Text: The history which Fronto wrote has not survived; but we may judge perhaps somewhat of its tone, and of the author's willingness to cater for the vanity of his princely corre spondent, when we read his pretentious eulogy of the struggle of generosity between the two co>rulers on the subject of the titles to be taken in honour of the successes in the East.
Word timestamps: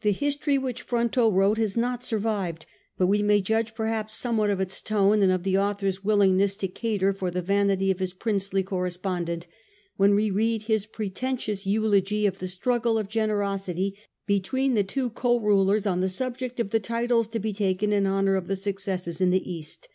The 0.00 0.12
history 0.12 0.56
which 0.56 0.80
Fronto 0.80 1.30
wrote 1.30 1.58
has 1.58 1.76
not 1.76 2.02
survived; 2.02 2.64
but 2.96 3.06
we 3.06 3.22
may 3.22 3.42
judge 3.42 3.74
perhaps 3.74 4.16
somewhat 4.16 4.48
of 4.48 4.60
its 4.60 4.80
tone, 4.80 5.20
and 5.22 5.30
of 5.30 5.42
the 5.42 5.58
author's 5.58 6.02
willingness 6.02 6.56
to 6.56 6.68
cater 6.68 7.12
for 7.12 7.30
the 7.30 7.42
vanity 7.42 7.90
of 7.90 7.98
his 7.98 8.14
princely 8.14 8.62
corre 8.62 8.88
spondent, 8.88 9.42
when 9.98 10.14
we 10.14 10.30
read 10.30 10.62
his 10.62 10.86
pretentious 10.86 11.66
eulogy 11.66 12.24
of 12.24 12.38
the 12.38 12.48
struggle 12.48 12.96
of 12.96 13.08
generosity 13.10 13.94
between 14.24 14.72
the 14.72 14.82
two 14.84 15.10
co>rulers 15.10 15.86
on 15.86 16.00
the 16.00 16.08
subject 16.08 16.58
of 16.60 16.70
the 16.70 16.80
titles 16.80 17.28
to 17.28 17.38
be 17.38 17.52
taken 17.52 17.92
in 17.92 18.06
honour 18.06 18.36
of 18.36 18.46
the 18.48 18.56
successes 18.56 19.20
in 19.20 19.28
the 19.28 19.52
East. 19.52 19.88